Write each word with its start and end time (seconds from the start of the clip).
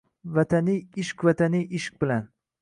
Vataniy 0.37 0.79
ish 1.03 1.11
vataniy 1.25 1.67
ishq 1.81 2.01
bilan 2.07 2.27